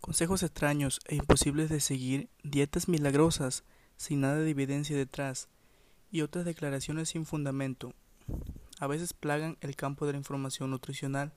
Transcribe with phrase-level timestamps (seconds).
[0.00, 3.64] Consejos extraños e imposibles de seguir, dietas milagrosas,
[3.98, 5.48] sin nada de evidencia detrás,
[6.10, 7.92] y otras declaraciones sin fundamento.
[8.78, 11.32] A veces plagan el campo de la información nutricional,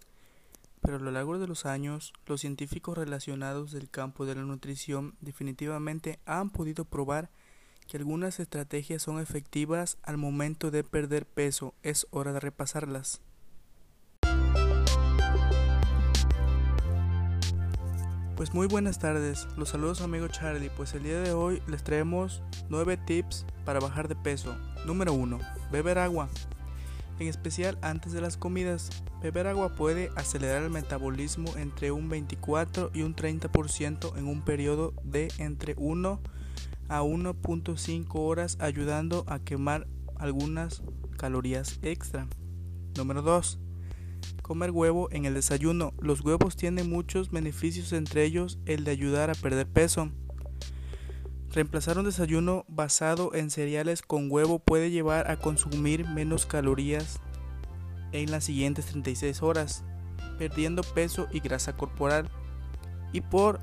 [0.81, 5.16] pero a lo largo de los años, los científicos relacionados del campo de la nutrición
[5.20, 7.30] definitivamente han podido probar
[7.88, 11.73] que algunas estrategias son efectivas al momento de perder peso.
[11.84, 13.21] Es hora de repasarlas.
[18.36, 22.42] Pues muy buenas tardes, los saludos amigo Charlie, pues el día de hoy les traemos
[22.68, 24.56] 9 tips para bajar de peso.
[24.87, 25.39] Número 1.
[25.71, 26.29] Beber agua.
[27.19, 28.89] En especial antes de las comidas,
[29.21, 34.95] beber agua puede acelerar el metabolismo entre un 24 y un 30% en un periodo
[35.03, 36.20] de entre 1
[36.89, 40.81] a 1.5 horas ayudando a quemar algunas
[41.17, 42.28] calorías extra.
[42.95, 43.59] Número 2
[44.53, 45.95] Comer huevo en el desayuno.
[46.00, 50.12] Los huevos tienen muchos beneficios, entre ellos el de ayudar a perder peso.
[51.50, 57.20] Reemplazar un desayuno basado en cereales con huevo puede llevar a consumir menos calorías
[58.12, 59.84] en las siguientes 36 horas,
[60.38, 62.30] perdiendo peso y grasa corporal.
[63.12, 63.60] Y por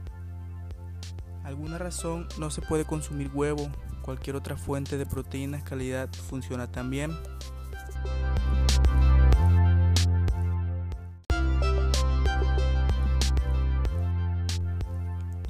[1.44, 3.70] alguna razón no se puede consumir huevo,
[4.02, 7.12] cualquier otra fuente de proteínas calidad funciona también.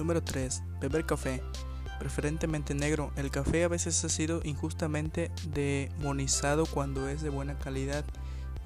[0.00, 0.62] Número 3.
[0.80, 1.42] Beber café,
[1.98, 3.12] preferentemente negro.
[3.16, 8.06] El café a veces ha sido injustamente demonizado cuando es de buena calidad.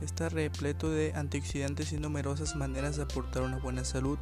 [0.01, 4.17] Está repleto de antioxidantes y numerosas maneras de aportar una buena salud.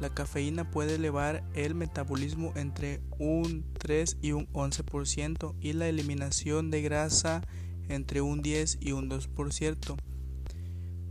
[0.00, 6.72] La cafeína puede elevar el metabolismo entre un 3 y un 11% y la eliminación
[6.72, 7.42] de grasa
[7.88, 9.96] entre un 10 y un 2%.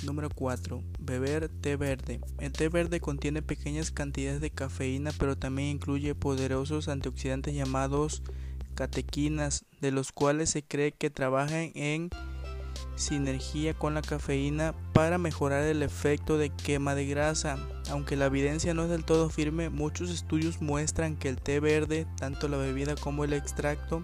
[0.04, 0.84] Número 4.
[1.00, 2.22] Beber té verde.
[2.40, 8.22] El té verde contiene pequeñas cantidades de cafeína, pero también incluye poderosos antioxidantes llamados
[8.76, 12.10] catequinas, de los cuales se cree que trabajan en
[12.96, 17.58] sinergia con la cafeína para mejorar el efecto de quema de grasa.
[17.90, 22.06] Aunque la evidencia no es del todo firme, muchos estudios muestran que el té verde,
[22.18, 24.04] tanto la bebida como el extracto,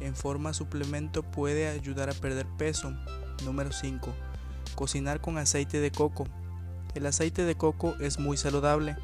[0.00, 2.94] en forma suplemento puede ayudar a perder peso.
[3.44, 4.27] Número 5
[4.78, 6.28] Cocinar con aceite de coco.
[6.94, 8.94] El aceite de coco es muy saludable.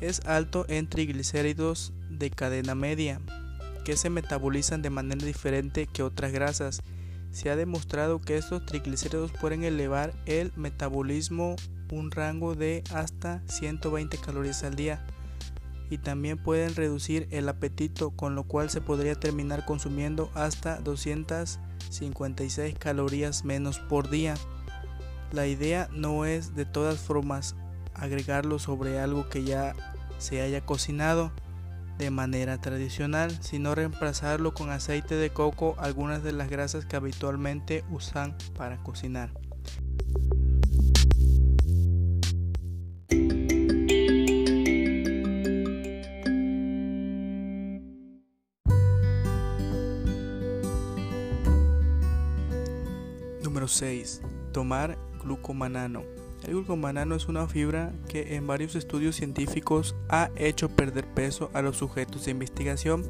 [0.00, 3.20] Es alto en triglicéridos de cadena media,
[3.84, 6.82] que se metabolizan de manera diferente que otras grasas.
[7.32, 11.56] Se ha demostrado que estos triglicéridos pueden elevar el metabolismo
[11.90, 15.04] un rango de hasta 120 calorías al día
[15.90, 22.78] y también pueden reducir el apetito, con lo cual se podría terminar consumiendo hasta 256
[22.78, 24.36] calorías menos por día.
[25.32, 27.54] La idea no es de todas formas
[27.94, 29.74] agregarlo sobre algo que ya
[30.18, 31.30] se haya cocinado
[31.98, 37.84] de manera tradicional, sino reemplazarlo con aceite de coco, algunas de las grasas que habitualmente
[37.90, 39.30] usan para cocinar.
[53.44, 54.22] Número 6.
[54.52, 56.02] Tomar glucomanano.
[56.44, 61.62] El glucomanano es una fibra que en varios estudios científicos ha hecho perder peso a
[61.62, 63.04] los sujetos de investigación.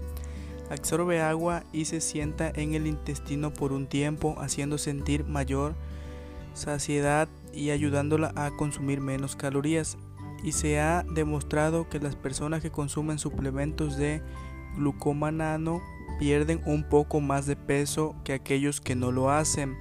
[0.68, 5.74] Absorbe agua y se sienta en el intestino por un tiempo, haciendo sentir mayor
[6.54, 9.96] saciedad y ayudándola a consumir menos calorías.
[10.42, 14.22] Y se ha demostrado que las personas que consumen suplementos de
[14.76, 15.80] glucomanano
[16.18, 19.76] pierden un poco más de peso que aquellos que no lo hacen.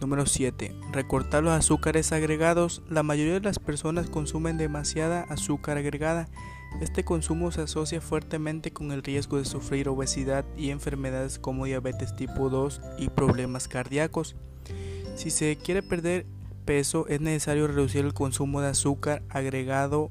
[0.00, 0.74] Número 7.
[0.92, 2.82] Recortar los azúcares agregados.
[2.88, 6.28] La mayoría de las personas consumen demasiada azúcar agregada.
[6.80, 12.16] Este consumo se asocia fuertemente con el riesgo de sufrir obesidad y enfermedades como diabetes
[12.16, 14.34] tipo 2 y problemas cardíacos.
[15.14, 16.26] Si se quiere perder
[16.64, 20.10] peso es necesario reducir el consumo de azúcar agregado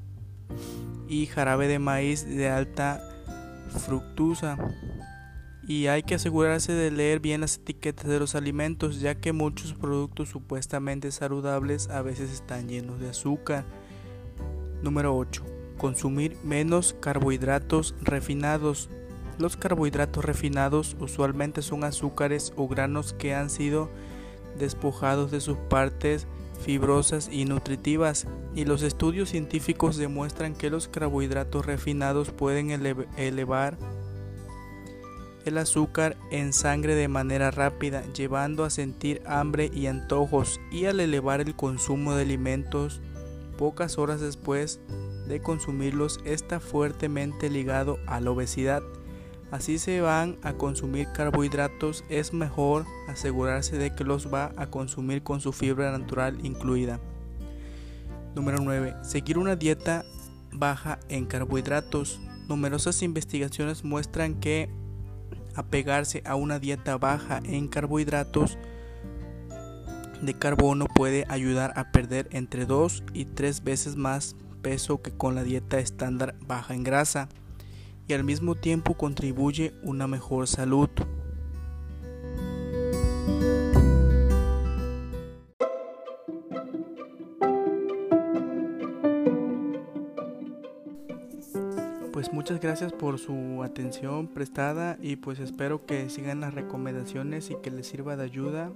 [1.08, 3.02] y jarabe de maíz de alta
[3.86, 4.56] fructuosa
[5.66, 9.72] y hay que asegurarse de leer bien las etiquetas de los alimentos ya que muchos
[9.72, 13.64] productos supuestamente saludables a veces están llenos de azúcar.
[14.82, 15.42] Número 8.
[15.78, 18.90] Consumir menos carbohidratos refinados.
[19.38, 23.90] Los carbohidratos refinados usualmente son azúcares o granos que han sido
[24.58, 26.26] despojados de sus partes
[26.60, 32.70] fibrosas y nutritivas y los estudios científicos demuestran que los carbohidratos refinados pueden
[33.16, 33.76] elevar
[35.44, 41.00] el azúcar en sangre de manera rápida, llevando a sentir hambre y antojos, y al
[41.00, 43.00] elevar el consumo de alimentos,
[43.58, 44.80] pocas horas después
[45.28, 48.82] de consumirlos está fuertemente ligado a la obesidad.
[49.50, 55.22] Así se van a consumir carbohidratos, es mejor asegurarse de que los va a consumir
[55.22, 56.98] con su fibra natural incluida.
[58.34, 58.96] Número 9.
[59.02, 60.04] Seguir una dieta
[60.52, 62.20] baja en carbohidratos.
[62.48, 64.68] Numerosas investigaciones muestran que
[65.54, 68.58] apegarse a una dieta baja en carbohidratos
[70.22, 75.34] de carbono puede ayudar a perder entre 2 y 3 veces más peso que con
[75.34, 77.28] la dieta estándar baja en grasa
[78.08, 80.88] y al mismo tiempo contribuye una mejor salud.
[92.24, 97.56] Pues muchas gracias por su atención prestada y pues espero que sigan las recomendaciones y
[97.56, 98.72] que les sirva de ayuda.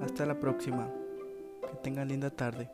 [0.00, 0.88] Hasta la próxima.
[1.68, 2.70] Que tengan linda tarde.